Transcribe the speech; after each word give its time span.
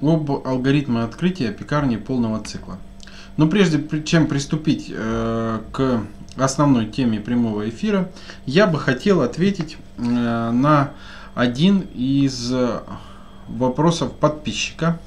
об 0.00 0.30
алгоритме 0.30 1.02
открытия 1.02 1.52
пекарни 1.52 1.96
полного 1.96 2.42
цикла. 2.42 2.78
Но 3.36 3.48
прежде 3.48 3.84
чем 4.04 4.26
приступить 4.26 4.90
э, 4.90 5.60
к 5.72 6.00
основной 6.36 6.86
теме 6.86 7.20
прямого 7.20 7.68
эфира, 7.68 8.10
я 8.46 8.66
бы 8.66 8.78
хотел 8.78 9.22
ответить 9.22 9.76
э, 9.96 10.02
на 10.02 10.92
один 11.34 11.86
из 11.94 12.52
вопросов 13.48 14.12
подписчика. 14.12 14.98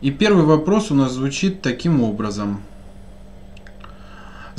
И 0.00 0.10
первый 0.10 0.44
вопрос 0.44 0.90
у 0.90 0.94
нас 0.94 1.12
звучит 1.12 1.62
таким 1.62 2.02
образом. 2.02 2.60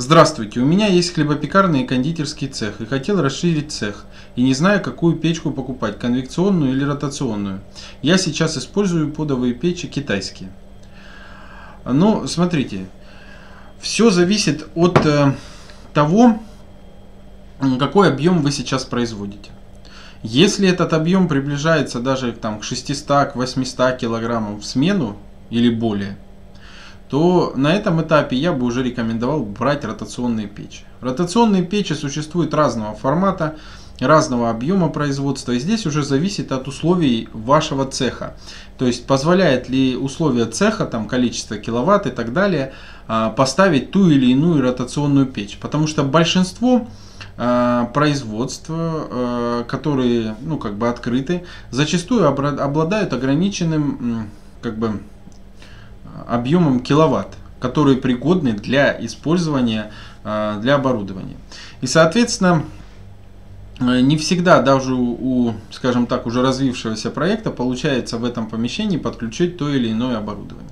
Здравствуйте, 0.00 0.60
у 0.60 0.64
меня 0.64 0.86
есть 0.86 1.12
хлебопекарный 1.12 1.82
и 1.82 1.84
кондитерский 1.84 2.46
цех 2.46 2.80
и 2.80 2.86
хотел 2.86 3.20
расширить 3.20 3.72
цех 3.72 4.04
и 4.36 4.44
не 4.44 4.54
знаю, 4.54 4.80
какую 4.80 5.16
печку 5.16 5.50
покупать, 5.50 5.98
конвекционную 5.98 6.70
или 6.70 6.84
ротационную. 6.84 7.62
Я 8.00 8.16
сейчас 8.16 8.56
использую 8.56 9.12
подовые 9.12 9.54
печи 9.54 9.88
китайские. 9.88 10.52
Ну, 11.84 12.28
смотрите, 12.28 12.86
все 13.80 14.10
зависит 14.10 14.68
от 14.76 15.04
э, 15.04 15.34
того, 15.92 16.38
какой 17.80 18.06
объем 18.06 18.40
вы 18.42 18.52
сейчас 18.52 18.84
производите. 18.84 19.50
Если 20.22 20.68
этот 20.68 20.92
объем 20.92 21.26
приближается 21.26 21.98
даже 21.98 22.30
там, 22.30 22.60
к 22.60 22.62
600, 22.62 23.32
к 23.32 23.34
800 23.34 23.96
килограммам 23.96 24.60
в 24.60 24.64
смену 24.64 25.16
или 25.50 25.68
более– 25.70 26.18
то 27.08 27.52
на 27.56 27.74
этом 27.74 28.02
этапе 28.02 28.36
я 28.36 28.52
бы 28.52 28.66
уже 28.66 28.82
рекомендовал 28.82 29.42
брать 29.42 29.84
ротационные 29.84 30.46
печи. 30.46 30.82
Ротационные 31.00 31.62
печи 31.64 31.94
существуют 31.94 32.52
разного 32.54 32.94
формата, 32.94 33.56
разного 33.98 34.50
объема 34.50 34.90
производства. 34.90 35.52
И 35.52 35.58
здесь 35.58 35.86
уже 35.86 36.02
зависит 36.02 36.52
от 36.52 36.68
условий 36.68 37.28
вашего 37.32 37.84
цеха. 37.84 38.36
То 38.76 38.86
есть 38.86 39.06
позволяет 39.06 39.68
ли 39.68 39.96
условия 39.96 40.46
цеха, 40.46 40.84
там 40.84 41.08
количество 41.08 41.56
киловатт 41.56 42.06
и 42.06 42.10
так 42.10 42.32
далее, 42.32 42.72
а, 43.08 43.30
поставить 43.30 43.90
ту 43.90 44.08
или 44.08 44.26
иную 44.26 44.62
ротационную 44.62 45.26
печь. 45.26 45.58
Потому 45.60 45.86
что 45.86 46.04
большинство 46.04 46.86
а, 47.36 47.86
производств, 47.86 48.66
а, 48.68 49.64
которые 49.64 50.36
ну, 50.42 50.58
как 50.58 50.76
бы 50.76 50.88
открыты, 50.88 51.44
зачастую 51.70 52.28
обладают 52.28 53.12
ограниченным 53.12 54.30
как 54.60 54.76
бы, 54.76 55.00
объемом 56.26 56.80
киловатт, 56.80 57.36
которые 57.60 57.96
пригодны 57.96 58.52
для 58.52 58.96
использования 59.04 59.90
а, 60.24 60.58
для 60.60 60.74
оборудования. 60.74 61.36
И, 61.80 61.86
соответственно, 61.86 62.64
э, 63.80 64.00
не 64.00 64.16
всегда 64.16 64.60
даже 64.60 64.94
у, 64.94 65.54
скажем 65.70 66.06
так, 66.06 66.26
уже 66.26 66.42
развившегося 66.42 67.10
проекта 67.10 67.50
получается 67.50 68.18
в 68.18 68.24
этом 68.24 68.46
помещении 68.46 68.96
подключить 68.96 69.56
то 69.56 69.68
или 69.68 69.90
иное 69.90 70.18
оборудование. 70.18 70.70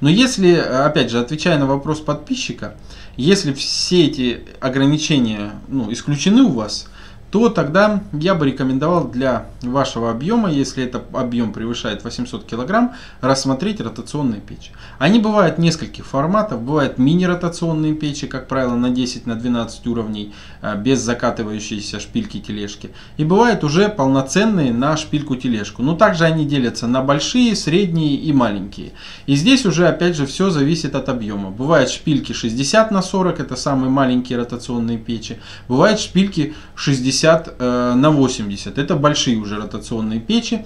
Но 0.00 0.08
если, 0.08 0.54
опять 0.54 1.10
же, 1.10 1.18
отвечая 1.18 1.58
на 1.58 1.66
вопрос 1.66 2.00
подписчика, 2.00 2.76
если 3.16 3.52
все 3.52 4.06
эти 4.06 4.44
ограничения 4.60 5.52
ну, 5.68 5.90
исключены 5.92 6.42
у 6.42 6.52
вас, 6.52 6.88
то 7.36 7.50
тогда 7.50 8.00
я 8.14 8.34
бы 8.34 8.46
рекомендовал 8.46 9.08
для 9.08 9.44
вашего 9.60 10.10
объема, 10.10 10.50
если 10.50 10.82
это 10.84 11.02
объем 11.12 11.52
превышает 11.52 12.02
800 12.02 12.46
кг, 12.46 12.92
рассмотреть 13.20 13.78
ротационные 13.82 14.40
печи. 14.40 14.70
Они 14.98 15.18
бывают 15.18 15.58
нескольких 15.58 16.06
форматов, 16.06 16.62
бывают 16.62 16.96
мини-ротационные 16.96 17.92
печи, 17.92 18.26
как 18.26 18.48
правило, 18.48 18.74
на 18.74 18.88
10 18.88 19.26
на 19.26 19.34
12 19.34 19.86
уровней, 19.86 20.32
а, 20.62 20.76
без 20.76 21.00
закатывающейся 21.00 22.00
шпильки 22.00 22.40
тележки. 22.40 22.92
И 23.18 23.24
бывают 23.24 23.64
уже 23.64 23.90
полноценные 23.90 24.72
на 24.72 24.96
шпильку 24.96 25.36
тележку. 25.36 25.82
Но 25.82 25.94
также 25.94 26.24
они 26.24 26.46
делятся 26.46 26.86
на 26.86 27.02
большие, 27.02 27.54
средние 27.54 28.16
и 28.16 28.32
маленькие. 28.32 28.92
И 29.26 29.34
здесь 29.34 29.66
уже 29.66 29.86
опять 29.86 30.16
же 30.16 30.24
все 30.24 30.48
зависит 30.48 30.94
от 30.94 31.10
объема. 31.10 31.50
Бывают 31.50 31.90
шпильки 31.90 32.32
60 32.32 32.90
на 32.90 33.02
40, 33.02 33.40
это 33.40 33.56
самые 33.56 33.90
маленькие 33.90 34.38
ротационные 34.38 34.96
печи. 34.96 35.36
Бывают 35.68 36.00
шпильки 36.00 36.54
60 36.76 37.25
60 37.26 37.56
э, 37.58 37.94
на 37.94 38.10
80. 38.10 38.78
Это 38.78 38.96
большие 38.96 39.36
уже 39.38 39.56
ротационные 39.56 40.20
печи. 40.20 40.64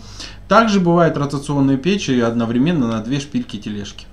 Также 0.48 0.80
бывают 0.80 1.16
ротационные 1.16 1.78
печи 1.78 2.20
одновременно 2.20 2.88
на 2.88 3.00
две 3.00 3.20
шпильки 3.20 3.56
тележки. 3.56 4.06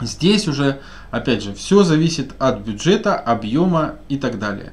Здесь 0.00 0.48
уже, 0.48 0.80
опять 1.10 1.42
же, 1.42 1.54
все 1.54 1.82
зависит 1.82 2.32
от 2.38 2.60
бюджета, 2.60 3.16
объема 3.16 3.94
и 4.08 4.16
так 4.16 4.38
далее. 4.38 4.72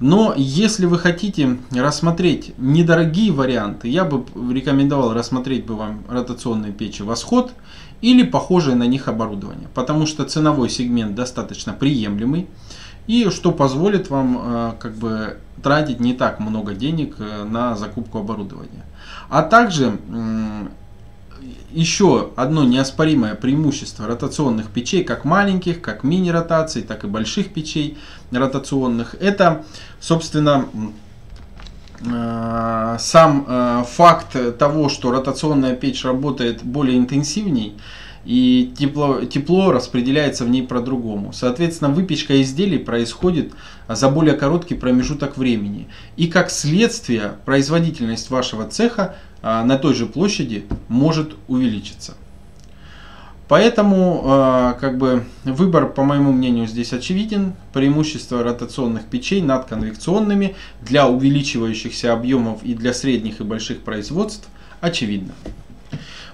Но 0.00 0.32
если 0.34 0.86
вы 0.86 0.98
хотите 0.98 1.58
рассмотреть 1.72 2.54
недорогие 2.56 3.32
варианты, 3.32 3.88
я 3.88 4.04
бы 4.04 4.24
рекомендовал 4.52 5.12
рассмотреть 5.12 5.66
бы 5.66 5.76
вам 5.76 6.04
ротационные 6.08 6.72
печи 6.72 7.02
«Восход» 7.02 7.52
или 8.00 8.22
похожее 8.22 8.76
на 8.76 8.86
них 8.86 9.08
оборудование. 9.08 9.68
Потому 9.74 10.06
что 10.06 10.24
ценовой 10.24 10.70
сегмент 10.70 11.14
достаточно 11.14 11.74
приемлемый 11.74 12.46
и 13.10 13.28
что 13.30 13.50
позволит 13.50 14.08
вам 14.08 14.38
э, 14.40 14.72
как 14.78 14.94
бы 14.94 15.36
тратить 15.64 15.98
не 15.98 16.14
так 16.14 16.38
много 16.38 16.74
денег 16.74 17.16
э, 17.18 17.42
на 17.42 17.74
закупку 17.74 18.18
оборудования. 18.18 18.84
А 19.28 19.42
также 19.42 19.98
еще 21.72 22.30
одно 22.36 22.64
неоспоримое 22.64 23.34
преимущество 23.34 24.06
ротационных 24.06 24.68
печей, 24.68 25.02
как 25.02 25.24
маленьких, 25.24 25.80
как 25.80 26.04
мини-ротаций, 26.04 26.82
так 26.82 27.02
и 27.02 27.08
больших 27.08 27.52
печей 27.52 27.98
ротационных, 28.30 29.16
это, 29.20 29.64
собственно, 29.98 30.66
э, 32.04 32.96
сам 33.00 33.84
факт 33.86 34.36
того, 34.56 34.88
что 34.88 35.10
ротационная 35.10 35.74
печь 35.74 36.04
работает 36.04 36.62
более 36.62 36.96
интенсивней, 36.96 37.74
и 38.24 38.72
тепло, 38.78 39.24
тепло 39.24 39.72
распределяется 39.72 40.44
в 40.44 40.50
ней 40.50 40.62
по-другому. 40.62 41.32
Соответственно, 41.32 41.90
выпечка 41.90 42.40
изделий 42.42 42.78
происходит 42.78 43.52
за 43.88 44.08
более 44.08 44.34
короткий 44.34 44.74
промежуток 44.74 45.36
времени. 45.36 45.88
И 46.16 46.26
как 46.26 46.50
следствие, 46.50 47.34
производительность 47.44 48.30
вашего 48.30 48.68
цеха 48.68 49.16
а, 49.42 49.64
на 49.64 49.78
той 49.78 49.94
же 49.94 50.06
площади 50.06 50.64
может 50.88 51.34
увеличиться. 51.48 52.14
Поэтому 53.48 54.22
а, 54.24 54.72
как 54.74 54.98
бы, 54.98 55.24
выбор, 55.44 55.88
по 55.88 56.04
моему 56.04 56.30
мнению, 56.30 56.68
здесь 56.68 56.92
очевиден. 56.92 57.54
Преимущество 57.72 58.44
ротационных 58.44 59.06
печей 59.06 59.40
над 59.40 59.64
конвекционными 59.64 60.54
для 60.82 61.08
увеличивающихся 61.08 62.12
объемов 62.12 62.62
и 62.62 62.74
для 62.74 62.92
средних 62.92 63.40
и 63.40 63.44
больших 63.44 63.80
производств 63.80 64.48
очевидно. 64.80 65.32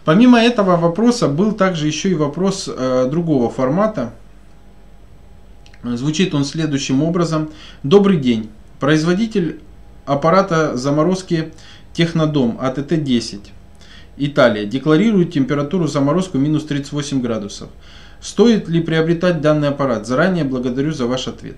Помимо 0.06 0.40
этого 0.40 0.76
вопроса 0.76 1.26
был 1.26 1.50
также 1.50 1.88
еще 1.88 2.10
и 2.10 2.14
вопрос 2.14 2.70
э, 2.72 3.08
другого 3.10 3.50
формата. 3.50 4.12
Звучит 5.82 6.32
он 6.32 6.44
следующим 6.44 7.02
образом. 7.02 7.50
Добрый 7.82 8.16
день. 8.16 8.48
Производитель 8.78 9.60
аппарата 10.04 10.76
заморозки 10.76 11.52
Технодом 11.92 12.56
АТТ-10. 12.62 13.48
Италия. 14.16 14.64
Декларирует 14.64 15.32
температуру 15.32 15.88
заморозку 15.88 16.38
минус 16.38 16.64
38 16.66 17.20
градусов. 17.20 17.68
Стоит 18.20 18.68
ли 18.68 18.80
приобретать 18.80 19.40
данный 19.40 19.70
аппарат? 19.70 20.06
Заранее 20.06 20.44
благодарю 20.44 20.92
за 20.92 21.08
ваш 21.08 21.26
ответ. 21.26 21.56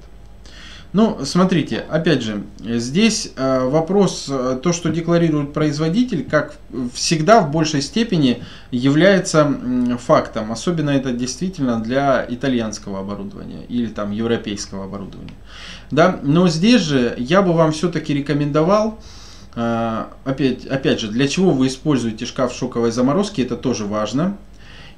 Ну, 0.95 1.19
смотрите, 1.25 1.85
опять 1.91 2.23
же, 2.23 2.45
здесь 2.61 3.33
э, 3.37 3.69
вопрос, 3.69 4.27
э, 4.31 4.59
то, 4.63 4.73
что 4.73 4.89
декларирует 4.89 5.53
производитель, 5.53 6.25
как 6.25 6.57
всегда 6.95 7.41
в 7.41 7.51
большей 7.51 7.83
степени 7.83 8.43
является 8.71 9.55
фактом. 9.99 10.51
Особенно 10.51 10.89
это 10.89 11.13
действительно 11.13 11.83
для 11.83 12.25
итальянского 12.27 13.01
оборудования 13.01 13.67
или 13.69 13.87
там 13.89 14.13
европейского 14.13 14.85
оборудования. 14.85 15.35
Да? 15.91 16.19
Но 16.23 16.49
здесь 16.49 16.81
же 16.81 17.15
я 17.19 17.43
бы 17.43 17.53
вам 17.53 17.73
все-таки 17.73 18.15
рекомендовал, 18.15 18.99
э, 19.57 20.05
опять, 20.25 20.65
опять 20.65 21.01
же, 21.01 21.09
для 21.09 21.29
чего 21.29 21.51
вы 21.51 21.67
используете 21.67 22.25
шкаф 22.25 22.55
шоковой 22.55 22.93
заморозки, 22.93 23.43
это 23.43 23.57
тоже 23.57 23.85
важно. 23.85 24.39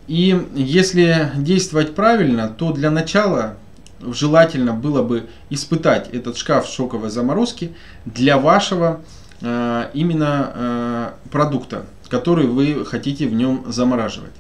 И 0.07 0.41
если 0.55 1.33
действовать 1.37 1.97
правильно, 1.97 2.49
то 2.49 2.73
для 2.73 2.93
начала 2.93 3.57
желательно 4.03 4.73
было 4.73 5.03
бы 5.03 5.27
испытать 5.51 6.09
этот 6.13 6.37
шкаф 6.37 6.67
шоковой 6.67 7.11
заморозки 7.11 7.75
для 8.05 8.39
вашего 8.39 9.01
э, 9.41 9.91
именно 9.95 10.53
э, 10.55 11.11
продукта, 11.31 11.85
который 12.09 12.47
вы 12.47 12.85
хотите 12.85 13.27
в 13.27 13.35
нем 13.35 13.65
замораживать. 13.69 14.33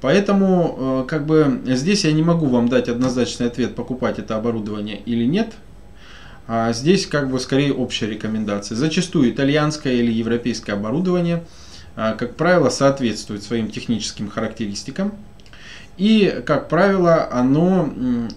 Поэтому, 0.00 1.04
э, 1.04 1.08
как 1.08 1.26
бы, 1.26 1.62
здесь 1.66 2.04
я 2.04 2.12
не 2.12 2.22
могу 2.22 2.46
вам 2.46 2.68
дать 2.68 2.88
однозначный 2.88 3.46
ответ, 3.46 3.74
покупать 3.74 4.18
это 4.18 4.36
оборудование 4.36 4.98
или 4.98 5.24
нет. 5.24 5.52
А 6.48 6.72
здесь, 6.72 7.06
как 7.06 7.30
бы, 7.30 7.38
скорее 7.38 7.72
общая 7.72 8.06
рекомендация. 8.08 8.76
Зачастую 8.76 9.30
итальянское 9.30 9.94
или 9.94 10.12
европейское 10.12 10.74
оборудование, 10.74 11.44
как 11.94 12.34
правило, 12.34 12.68
соответствует 12.68 13.44
своим 13.44 13.70
техническим 13.70 14.28
характеристикам. 14.28 15.12
И, 15.98 16.42
как 16.44 16.68
правило, 16.68 17.28
оно 17.30 18.28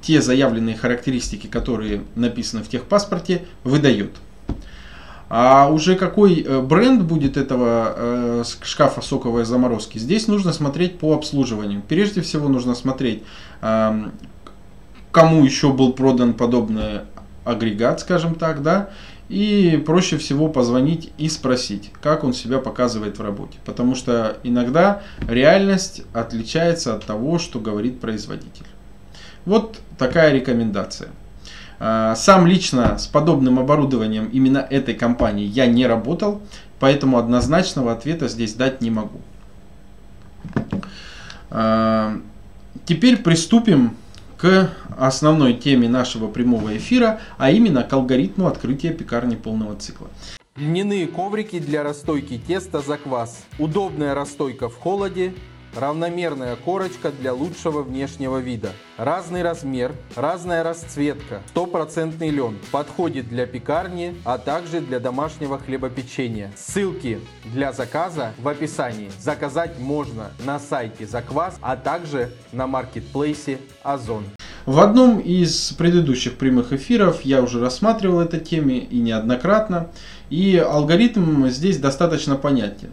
те 0.00 0.22
заявленные 0.22 0.76
характеристики, 0.76 1.46
которые 1.46 2.02
написаны 2.14 2.62
в 2.62 2.68
техпаспорте, 2.68 3.44
выдает. 3.64 4.10
А 5.34 5.70
уже 5.70 5.96
какой 5.96 6.42
э, 6.42 6.60
бренд 6.60 7.04
будет 7.04 7.38
этого 7.38 7.94
э, 7.96 8.44
шкафа 8.62 9.00
соковой 9.00 9.46
заморозки, 9.46 9.96
здесь 9.96 10.28
нужно 10.28 10.52
смотреть 10.52 10.98
по 10.98 11.14
обслуживанию. 11.14 11.82
Прежде 11.88 12.20
всего 12.20 12.48
нужно 12.48 12.74
смотреть, 12.74 13.22
э, 13.62 14.10
кому 15.10 15.42
еще 15.42 15.72
был 15.72 15.94
продан 15.94 16.34
подобный 16.34 17.00
агрегат, 17.44 18.00
скажем 18.00 18.34
так, 18.34 18.62
да, 18.62 18.90
и 19.30 19.82
проще 19.86 20.18
всего 20.18 20.48
позвонить 20.48 21.10
и 21.16 21.30
спросить, 21.30 21.90
как 22.02 22.24
он 22.24 22.34
себя 22.34 22.58
показывает 22.58 23.18
в 23.18 23.22
работе. 23.22 23.58
Потому 23.64 23.94
что 23.94 24.36
иногда 24.42 25.00
реальность 25.26 26.02
отличается 26.12 26.94
от 26.94 27.06
того, 27.06 27.38
что 27.38 27.58
говорит 27.58 28.00
производитель. 28.00 28.66
Вот 29.44 29.80
такая 29.98 30.32
рекомендация. 30.32 31.08
А, 31.78 32.14
сам 32.14 32.46
лично 32.46 32.96
с 32.98 33.06
подобным 33.06 33.58
оборудованием 33.58 34.26
именно 34.26 34.58
этой 34.58 34.94
компании 34.94 35.46
я 35.46 35.66
не 35.66 35.86
работал, 35.86 36.40
поэтому 36.78 37.18
однозначного 37.18 37.92
ответа 37.92 38.28
здесь 38.28 38.54
дать 38.54 38.80
не 38.80 38.90
могу. 38.90 39.20
А, 41.50 42.18
теперь 42.84 43.16
приступим 43.16 43.96
к 44.36 44.70
основной 44.96 45.54
теме 45.54 45.88
нашего 45.88 46.28
прямого 46.28 46.76
эфира, 46.76 47.20
а 47.38 47.50
именно 47.50 47.82
к 47.82 47.92
алгоритму 47.92 48.46
открытия 48.46 48.90
пекарни 48.90 49.34
полного 49.34 49.76
цикла. 49.76 50.08
Льняные 50.56 51.06
коврики 51.06 51.58
для 51.58 51.82
расстойки 51.82 52.38
теста 52.38 52.80
за 52.80 52.98
квас. 52.98 53.44
Удобная 53.58 54.14
расстойка 54.14 54.68
в 54.68 54.76
холоде, 54.76 55.32
равномерная 55.74 56.56
корочка 56.56 57.10
для 57.10 57.32
лучшего 57.34 57.82
внешнего 57.82 58.38
вида. 58.38 58.72
Разный 58.96 59.42
размер, 59.42 59.92
разная 60.16 60.62
расцветка, 60.62 61.42
стопроцентный 61.48 62.30
лен. 62.30 62.58
Подходит 62.70 63.28
для 63.28 63.46
пекарни, 63.46 64.14
а 64.24 64.38
также 64.38 64.80
для 64.80 65.00
домашнего 65.00 65.58
хлебопечения. 65.58 66.52
Ссылки 66.56 67.20
для 67.52 67.72
заказа 67.72 68.32
в 68.38 68.48
описании. 68.48 69.10
Заказать 69.18 69.78
можно 69.78 70.30
на 70.44 70.58
сайте 70.58 71.06
Заквас, 71.06 71.56
а 71.60 71.76
также 71.76 72.30
на 72.52 72.66
маркетплейсе 72.66 73.58
Озон. 73.82 74.24
В 74.64 74.78
одном 74.78 75.18
из 75.18 75.72
предыдущих 75.72 76.36
прямых 76.38 76.72
эфиров 76.72 77.22
я 77.22 77.42
уже 77.42 77.60
рассматривал 77.60 78.20
эту 78.20 78.38
тему 78.38 78.70
и 78.70 78.98
неоднократно. 79.00 79.90
И 80.30 80.56
алгоритм 80.56 81.48
здесь 81.48 81.78
достаточно 81.78 82.36
понятен. 82.36 82.90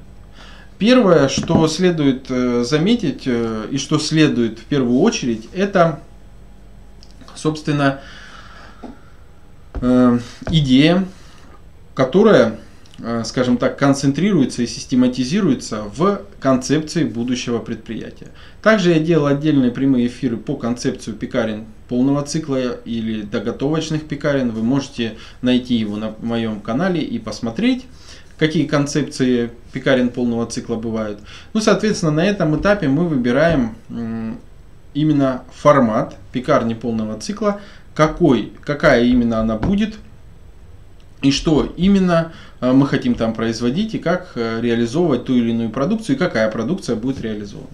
Первое, 0.80 1.28
что 1.28 1.68
следует 1.68 2.28
э, 2.30 2.64
заметить 2.64 3.24
э, 3.26 3.68
и 3.70 3.78
что 3.78 4.00
следует 4.00 4.60
в 4.60 4.64
первую 4.64 5.02
очередь, 5.02 5.50
это, 5.54 6.00
собственно, 7.36 8.00
э, 9.76 10.20
идея, 10.50 11.06
которая, 11.94 12.62
скажем 13.26 13.58
так, 13.58 13.78
концентрируется 13.78 14.62
и 14.62 14.68
систематизируется 14.68 15.84
в 15.84 16.22
концепции 16.40 17.04
будущего 17.04 17.60
предприятия. 17.60 18.28
Также 18.62 18.92
я 18.92 19.00
делал 19.00 19.26
отдельные 19.26 19.72
прямые 19.72 20.08
эфиры 20.08 20.38
по 20.38 20.56
концепции 20.56 21.12
пекарен 21.12 21.66
полного 21.90 22.22
цикла 22.24 22.72
или 22.86 23.24
доготовочных 23.24 24.08
пекарен. 24.08 24.52
Вы 24.52 24.64
можете 24.64 25.18
найти 25.42 25.76
его 25.76 25.98
на 25.98 26.16
моем 26.22 26.62
канале 26.62 27.02
и 27.02 27.20
посмотреть 27.20 27.86
какие 28.40 28.66
концепции 28.66 29.52
пекарен 29.74 30.10
полного 30.10 30.46
цикла 30.46 30.76
бывают. 30.76 31.20
Ну, 31.54 31.60
соответственно, 31.60 32.14
на 32.14 32.26
этом 32.26 32.60
этапе 32.60 32.88
мы 32.88 33.08
выбираем 33.08 33.76
именно 34.94 35.44
формат 35.54 36.16
пекарни 36.32 36.74
полного 36.74 37.20
цикла, 37.20 37.60
какой, 37.94 38.54
какая 38.64 39.04
именно 39.04 39.40
она 39.40 39.58
будет, 39.58 39.98
и 41.22 41.32
что 41.32 41.72
именно 41.76 42.32
э, 42.62 42.72
мы 42.72 42.88
хотим 42.88 43.16
там 43.16 43.34
производить, 43.34 43.94
и 43.94 44.00
как 44.00 44.32
э, 44.36 44.62
реализовывать 44.62 45.26
ту 45.26 45.36
или 45.36 45.52
иную 45.52 45.70
продукцию, 45.70 46.16
и 46.16 46.20
какая 46.20 46.50
продукция 46.50 46.96
будет 46.96 47.22
реализована. 47.22 47.68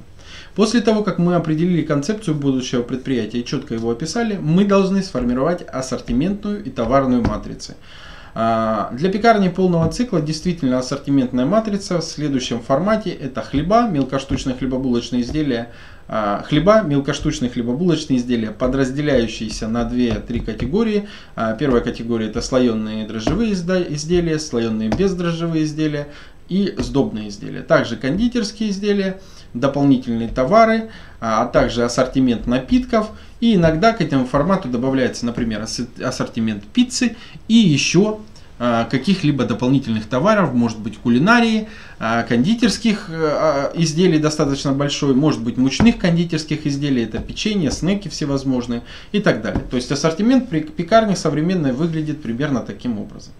После 0.55 0.81
того, 0.81 1.03
как 1.03 1.19
мы 1.19 1.35
определили 1.35 1.83
концепцию 1.83 2.35
будущего 2.35 2.81
предприятия 2.81 3.39
и 3.39 3.45
четко 3.45 3.75
его 3.75 3.91
описали, 3.91 4.37
мы 4.41 4.65
должны 4.65 5.03
сформировать 5.03 5.61
ассортиментную 5.61 6.63
и 6.63 6.69
товарную 6.69 7.21
матрицы. 7.21 7.75
А, 8.37 8.89
для 8.91 9.09
пекарни 9.09 9.47
полного 9.47 9.89
цикла 9.89 10.19
действительно 10.19 10.79
ассортиментная 10.79 11.45
матрица 11.45 11.99
в 11.99 12.03
следующем 12.03 12.59
формате. 12.59 13.11
Это 13.11 13.41
хлеба, 13.41 13.87
мелкоштучные 13.87 14.57
хлебобулочные 14.57 15.21
изделия, 15.21 15.71
а, 16.09 16.43
хлеба, 16.43 16.81
мелкоштучные 16.81 17.49
хлебобулочные 17.49 18.19
изделия, 18.19 18.51
подразделяющиеся 18.51 19.69
на 19.69 19.85
2-3 19.85 20.41
категории. 20.41 21.07
А, 21.37 21.53
первая 21.53 21.81
категория 21.81 22.27
это 22.27 22.41
слоеные 22.41 23.07
дрожжевые 23.07 23.53
изделия, 23.53 24.37
слоеные 24.37 24.89
бездрожжевые 24.89 25.63
изделия 25.63 26.09
и 26.49 26.75
сдобные 26.77 27.29
изделия. 27.29 27.61
Также 27.61 27.95
кондитерские 27.95 28.69
изделия, 28.69 29.21
дополнительные 29.53 30.27
товары, 30.27 30.89
а 31.21 31.45
также 31.45 31.85
ассортимент 31.85 32.47
напитков. 32.47 33.11
И 33.39 33.55
иногда 33.55 33.93
к 33.93 34.01
этому 34.01 34.25
формату 34.25 34.69
добавляется, 34.69 35.25
например, 35.25 35.65
ассортимент 36.01 36.63
пиццы 36.63 37.15
и 37.47 37.55
еще 37.55 38.19
а, 38.57 38.85
каких-либо 38.85 39.43
дополнительных 39.43 40.07
товаров, 40.07 40.53
может 40.53 40.79
быть 40.79 40.97
кулинарии, 40.97 41.67
а, 41.99 42.23
кондитерских 42.23 43.09
а, 43.09 43.73
изделий 43.75 44.17
достаточно 44.17 44.71
большой, 44.71 45.13
может 45.13 45.41
быть 45.43 45.57
мучных 45.57 45.97
кондитерских 45.97 46.65
изделий, 46.65 47.03
это 47.03 47.19
печенье, 47.19 47.69
снеки 47.69 48.07
всевозможные 48.07 48.83
и 49.11 49.19
так 49.19 49.41
далее. 49.41 49.61
То 49.69 49.75
есть 49.75 49.91
ассортимент 49.91 50.49
пекарни 50.49 51.15
современной 51.15 51.73
выглядит 51.73 52.23
примерно 52.23 52.61
таким 52.61 52.97
образом. 52.97 53.33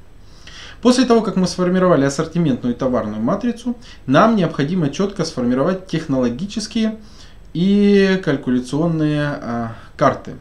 После 0.82 1.06
того, 1.06 1.22
как 1.22 1.38
мы 1.38 1.48
сформировали 1.48 2.04
ассортиментную 2.04 2.76
и 2.76 2.78
товарную 2.78 3.22
матрицу, 3.22 3.78
нам 4.08 4.36
необходимо 4.36 4.90
четко 4.90 5.24
сформировать 5.24 5.88
технологические 5.88 6.98
и 7.54 8.22
калькуляционные 8.24 9.72
карты 9.96 10.36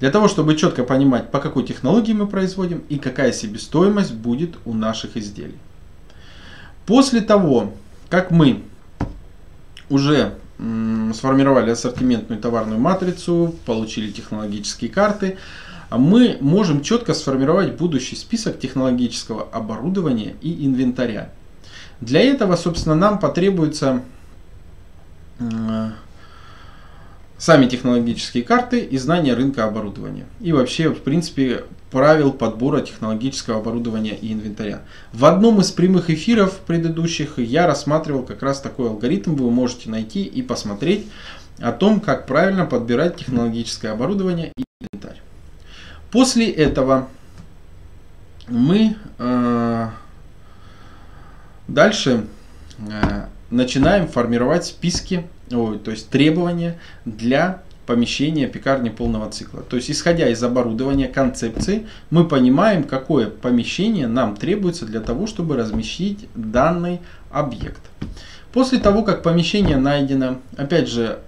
для 0.00 0.10
того, 0.10 0.28
чтобы 0.28 0.56
четко 0.56 0.84
понимать, 0.84 1.30
по 1.30 1.40
какой 1.40 1.64
технологии 1.64 2.12
мы 2.12 2.26
производим 2.26 2.82
и 2.88 2.98
какая 2.98 3.32
себестоимость 3.32 4.14
будет 4.14 4.56
у 4.64 4.74
наших 4.74 5.16
изделий. 5.16 5.58
После 6.84 7.20
того, 7.20 7.72
как 8.08 8.30
мы 8.30 8.62
уже 9.88 10.34
сформировали 10.58 11.70
ассортиментную 11.70 12.40
товарную 12.40 12.80
матрицу, 12.80 13.54
получили 13.64 14.10
технологические 14.10 14.90
карты, 14.90 15.38
мы 15.90 16.38
можем 16.40 16.82
четко 16.82 17.14
сформировать 17.14 17.76
будущий 17.76 18.16
список 18.16 18.58
технологического 18.58 19.48
оборудования 19.52 20.34
и 20.42 20.66
инвентаря. 20.66 21.30
Для 22.00 22.20
этого, 22.20 22.56
собственно, 22.56 22.94
нам 22.94 23.18
потребуется 23.18 24.02
сами 27.38 27.66
технологические 27.66 28.44
карты 28.44 28.80
и 28.80 28.98
знания 28.98 29.34
рынка 29.34 29.64
оборудования. 29.64 30.26
И 30.40 30.52
вообще, 30.52 30.90
в 30.90 31.02
принципе, 31.02 31.64
правил 31.90 32.32
подбора 32.32 32.80
технологического 32.80 33.58
оборудования 33.58 34.16
и 34.16 34.32
инвентаря. 34.32 34.82
В 35.12 35.24
одном 35.24 35.60
из 35.60 35.70
прямых 35.70 36.10
эфиров 36.10 36.58
предыдущих 36.66 37.38
я 37.38 37.66
рассматривал 37.66 38.22
как 38.22 38.42
раз 38.42 38.60
такой 38.60 38.88
алгоритм. 38.88 39.34
Вы 39.34 39.50
можете 39.50 39.90
найти 39.90 40.24
и 40.24 40.42
посмотреть 40.42 41.06
о 41.58 41.72
том, 41.72 42.00
как 42.00 42.26
правильно 42.26 42.66
подбирать 42.66 43.16
технологическое 43.16 43.92
оборудование 43.92 44.52
и 44.56 44.64
инвентарь. 44.80 45.20
После 46.10 46.50
этого 46.50 47.08
мы 48.48 48.96
э, 49.18 49.88
дальше 51.68 52.26
э, 52.78 53.26
начинаем 53.56 54.06
формировать 54.06 54.66
списки 54.66 55.24
ой, 55.50 55.78
то 55.78 55.90
есть 55.90 56.08
требования 56.10 56.78
для 57.04 57.62
помещения 57.86 58.48
пекарни 58.48 58.88
полного 58.88 59.30
цикла. 59.30 59.62
То 59.62 59.76
есть, 59.76 59.90
исходя 59.90 60.28
из 60.28 60.42
оборудования, 60.42 61.06
концепции, 61.06 61.86
мы 62.10 62.26
понимаем, 62.26 62.82
какое 62.82 63.28
помещение 63.28 64.08
нам 64.08 64.36
требуется 64.36 64.86
для 64.86 65.00
того, 65.00 65.26
чтобы 65.26 65.56
размещить 65.56 66.28
данный 66.34 67.00
объект. 67.30 67.80
После 68.52 68.78
того, 68.78 69.02
как 69.02 69.22
помещение 69.22 69.76
найдено, 69.76 70.38
опять 70.56 70.88
же, 70.88 71.20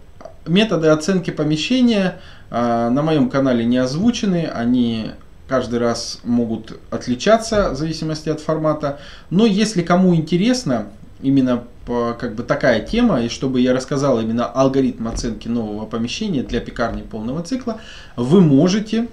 методы 0.46 0.88
оценки 0.88 1.30
помещения 1.30 2.18
э, 2.50 2.88
на 2.88 3.02
моем 3.02 3.30
канале 3.30 3.64
не 3.64 3.78
озвучены, 3.78 4.50
они 4.52 5.12
каждый 5.46 5.78
раз 5.78 6.20
могут 6.24 6.78
отличаться 6.90 7.70
в 7.70 7.76
зависимости 7.76 8.28
от 8.28 8.40
формата. 8.40 8.98
Но 9.30 9.46
если 9.46 9.82
кому 9.82 10.14
интересно, 10.14 10.86
именно 11.20 11.64
как 11.86 12.34
бы 12.34 12.42
такая 12.42 12.80
тема, 12.80 13.22
и 13.22 13.28
чтобы 13.28 13.60
я 13.60 13.72
рассказал 13.72 14.20
именно 14.20 14.46
алгоритм 14.46 15.08
оценки 15.08 15.48
нового 15.48 15.86
помещения 15.86 16.42
для 16.42 16.60
пекарни 16.60 17.02
полного 17.02 17.42
цикла, 17.42 17.80
вы 18.16 18.40
можете 18.40 19.08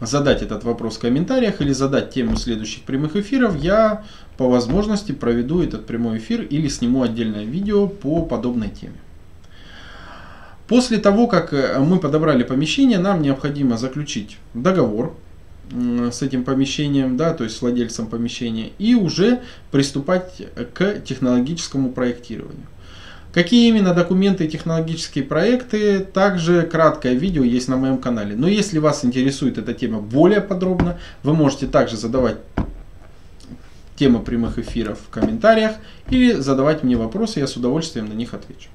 задать 0.00 0.42
этот 0.42 0.64
вопрос 0.64 0.96
в 0.96 1.00
комментариях 1.00 1.60
или 1.60 1.72
задать 1.72 2.10
тему 2.10 2.36
следующих 2.36 2.82
прямых 2.84 3.16
эфиров. 3.16 3.56
Я 3.56 4.04
по 4.36 4.48
возможности 4.48 5.12
проведу 5.12 5.62
этот 5.62 5.86
прямой 5.86 6.18
эфир 6.18 6.42
или 6.42 6.68
сниму 6.68 7.02
отдельное 7.02 7.44
видео 7.44 7.86
по 7.86 8.22
подобной 8.22 8.68
теме. 8.68 8.96
После 10.66 10.98
того, 10.98 11.26
как 11.26 11.52
э, 11.52 11.78
мы 11.80 11.98
подобрали 11.98 12.44
помещение, 12.44 12.98
нам 12.98 13.20
необходимо 13.20 13.76
заключить 13.76 14.38
договор 14.54 15.14
с 15.70 16.22
этим 16.22 16.44
помещением, 16.44 17.16
да, 17.16 17.32
то 17.32 17.44
есть 17.44 17.56
с 17.56 17.62
владельцем 17.62 18.06
помещения, 18.06 18.70
и 18.78 18.94
уже 18.94 19.40
приступать 19.70 20.42
к 20.74 21.00
технологическому 21.00 21.92
проектированию. 21.92 22.66
Какие 23.32 23.68
именно 23.70 23.94
документы 23.94 24.44
и 24.44 24.48
технологические 24.48 25.24
проекты, 25.24 26.00
также 26.00 26.62
краткое 26.62 27.14
видео 27.14 27.42
есть 27.42 27.66
на 27.66 27.78
моем 27.78 27.96
канале. 27.96 28.36
Но 28.36 28.46
если 28.46 28.78
вас 28.78 29.06
интересует 29.06 29.56
эта 29.56 29.72
тема 29.72 30.00
более 30.00 30.42
подробно, 30.42 30.98
вы 31.22 31.32
можете 31.32 31.66
также 31.66 31.96
задавать 31.96 32.36
темы 33.96 34.20
прямых 34.20 34.58
эфиров 34.58 34.98
в 35.06 35.08
комментариях 35.10 35.72
или 36.10 36.32
задавать 36.32 36.82
мне 36.82 36.96
вопросы, 36.96 37.40
я 37.40 37.46
с 37.46 37.56
удовольствием 37.56 38.06
на 38.06 38.12
них 38.12 38.34
отвечу. 38.34 38.68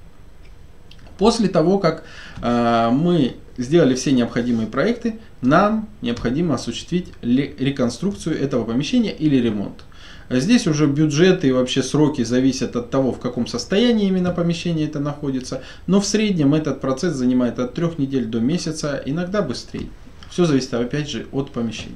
После 1.20 1.50
того, 1.50 1.78
как 1.78 2.04
э, 2.42 2.90
мы 2.92 3.36
сделали 3.58 3.96
все 3.96 4.12
необходимые 4.12 4.68
проекты, 4.68 5.20
нам 5.42 5.88
необходимо 6.02 6.56
осуществить 6.56 7.08
реконструкцию 7.22 8.42
этого 8.42 8.64
помещения 8.64 9.12
или 9.12 9.36
ремонт. 9.36 9.84
Здесь 10.30 10.68
уже 10.68 10.88
бюджеты 10.88 11.48
и 11.48 11.52
вообще 11.52 11.82
сроки 11.82 12.24
зависят 12.24 12.76
от 12.76 12.90
того, 12.90 13.14
в 13.14 13.20
каком 13.20 13.48
состоянии 13.48 14.08
именно 14.08 14.32
помещение 14.32 14.86
это 14.86 15.00
находится. 15.00 15.62
Но 15.86 16.02
в 16.02 16.06
среднем 16.06 16.54
этот 16.54 16.82
процесс 16.82 17.14
занимает 17.14 17.60
от 17.60 17.74
трех 17.74 17.98
недель 17.98 18.26
до 18.26 18.40
месяца, 18.40 19.02
иногда 19.06 19.42
быстрее. 19.42 19.88
Все 20.30 20.46
зависит 20.46 20.74
опять 20.74 21.10
же 21.10 21.28
от 21.32 21.52
помещения. 21.52 21.96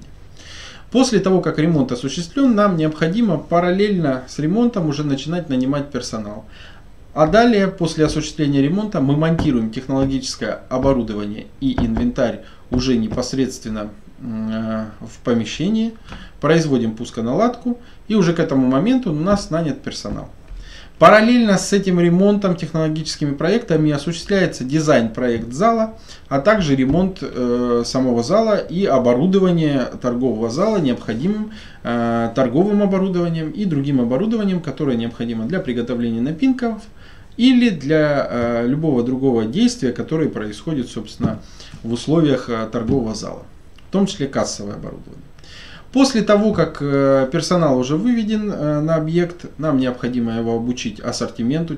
После 0.92 1.20
того, 1.20 1.42
как 1.42 1.58
ремонт 1.60 1.92
осуществлен, 1.92 2.56
нам 2.56 2.78
необходимо 2.78 3.38
параллельно 3.38 4.24
с 4.28 4.40
ремонтом 4.40 4.88
уже 4.88 5.04
начинать 5.04 5.50
нанимать 5.50 5.90
персонал. 5.90 6.46
А 7.14 7.28
далее, 7.28 7.68
после 7.68 8.06
осуществления 8.06 8.62
ремонта, 8.62 9.02
мы 9.02 9.18
монтируем 9.18 9.72
технологическое 9.72 10.62
оборудование 10.70 11.48
и 11.60 11.74
инвентарь 11.74 12.46
уже 12.72 12.98
непосредственно 12.98 13.90
э, 14.20 14.86
в 15.01 15.20
помещении, 15.24 15.94
производим 16.40 16.96
пусконаладку 16.96 17.80
и 18.08 18.16
уже 18.16 18.34
к 18.34 18.40
этому 18.40 18.68
моменту 18.68 19.12
у 19.12 19.16
нас 19.16 19.50
нанят 19.50 19.82
персонал. 19.82 20.30
Параллельно 21.01 21.58
с 21.58 21.74
этим 21.74 22.00
ремонтом, 22.00 22.56
технологическими 22.56 23.34
проектами 23.34 23.92
осуществляется 23.92 24.63
дизайн-проект 24.63 25.51
зала, 25.51 25.96
а 26.30 26.40
также 26.40 26.75
ремонт 26.75 27.24
э, 27.24 27.82
самого 27.88 28.22
зала 28.22 28.58
и 28.58 28.86
оборудование 28.86 29.88
торгового 30.00 30.51
зала 30.51 30.78
необходимым 30.78 31.54
э, 31.82 32.30
торговым 32.36 32.84
оборудованием 32.84 33.50
и 33.50 33.66
другим 33.66 34.00
оборудованием, 34.00 34.62
которое 34.62 34.96
необходимо 34.96 35.46
для 35.46 35.60
приготовления 35.60 36.22
напитков 36.22 36.84
или 37.42 37.72
для 37.72 38.28
э, 38.30 38.68
любого 38.68 39.02
другого 39.04 39.46
действия, 39.46 39.92
которое 39.92 40.30
происходит, 40.30 40.90
собственно, 40.90 41.40
в 41.82 41.92
условиях 41.92 42.50
э, 42.50 42.70
торгового 42.72 43.16
зала, 43.16 43.48
в 43.90 43.92
том 43.92 44.06
числе 44.06 44.28
кассовое 44.28 44.76
оборудование. 44.76 45.26
После 45.92 46.22
того, 46.22 46.54
как 46.54 46.78
э, 46.82 47.28
персонал 47.32 47.80
уже 47.80 47.98
выведен 47.98 48.48
на 48.86 48.96
объект, 48.96 49.48
нам 49.58 49.78
необходимо 49.78 50.38
его 50.38 50.56
обучить 50.56 51.00
ассортименту 51.00 51.76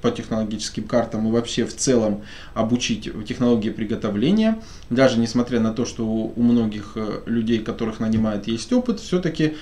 по 0.00 0.10
технологическим 0.10 0.84
картам 0.84 1.28
и 1.28 1.30
вообще 1.30 1.66
в 1.66 1.76
целом 1.76 2.22
обучить 2.54 3.10
технологии 3.28 3.70
приготовления. 3.70 4.58
Даже 4.88 5.18
несмотря 5.18 5.60
на 5.60 5.74
то, 5.74 5.84
что 5.84 6.06
у 6.06 6.42
многих 6.42 6.96
людей, 7.26 7.58
которых 7.58 8.00
нанимают, 8.00 8.48
есть 8.48 8.72
опыт, 8.72 9.00
все-таки 9.00 9.56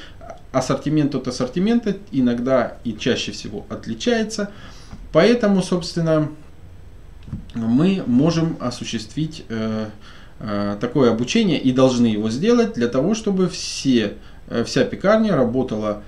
ассортимент 0.53 1.15
от 1.17 1.27
ассортимента 1.27 1.97
иногда 2.13 2.77
и 2.85 2.97
чаще 2.97 3.33
всего 3.33 3.67
отличается. 3.69 4.51
Поэтому, 5.15 5.63
собственно, 5.63 6.29
мы 7.55 8.03
можем 8.07 8.59
осуществить 8.61 9.47
Э, 10.41 10.77
такое 10.81 11.11
обучение 11.11 11.61
и 11.61 11.73
должны 11.73 12.07
его 12.07 12.29
сделать 12.29 12.75
для 12.75 12.89
того, 12.89 13.15
чтобы 13.15 13.49
все, 13.49 14.15
э, 14.49 14.65
вся 14.65 14.85
пекарня 14.85 15.37
работала 15.37 16.03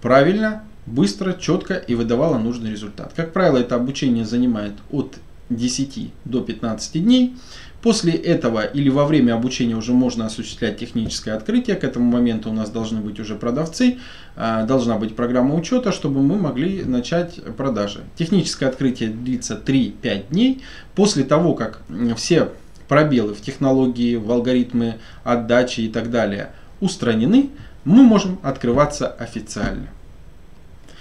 правильно, 0.00 0.64
быстро, 0.86 1.34
четко 1.34 1.74
и 1.74 1.94
выдавала 1.94 2.38
нужный 2.38 2.70
результат. 2.70 3.12
Как 3.14 3.32
правило, 3.32 3.58
это 3.58 3.76
обучение 3.76 4.24
занимает 4.24 4.72
от 4.90 5.16
10 5.50 6.10
до 6.24 6.40
15 6.40 7.02
дней. 7.02 7.36
После 7.82 8.12
этого 8.12 8.64
или 8.64 8.88
во 8.88 9.04
время 9.04 9.34
обучения 9.34 9.76
уже 9.76 9.92
можно 9.92 10.26
осуществлять 10.26 10.78
техническое 10.78 11.32
открытие. 11.32 11.76
К 11.76 11.84
этому 11.84 12.10
моменту 12.10 12.50
у 12.50 12.52
нас 12.52 12.70
должны 12.70 13.00
быть 13.00 13.20
уже 13.20 13.36
продавцы, 13.36 13.98
э, 14.34 14.64
должна 14.66 14.96
быть 14.96 15.14
программа 15.14 15.54
учета, 15.54 15.92
чтобы 15.92 16.22
мы 16.22 16.36
могли 16.36 16.84
начать 16.84 17.40
продажи. 17.56 18.00
Техническое 18.16 18.66
открытие 18.66 19.10
длится 19.10 19.54
3-5 19.54 20.28
дней. 20.30 20.62
После 20.94 21.22
того, 21.22 21.54
как 21.54 21.82
все 22.16 22.50
пробелы 22.88 23.34
в 23.34 23.40
технологии, 23.40 24.16
в 24.16 24.30
алгоритмы 24.30 24.96
отдачи 25.24 25.82
и 25.82 25.88
так 25.88 26.10
далее 26.10 26.50
устранены, 26.80 27.50
мы 27.84 28.02
можем 28.02 28.38
открываться 28.42 29.06
официально. 29.06 29.88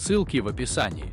ссылки 0.00 0.38
в 0.38 0.48
описании. 0.48 1.12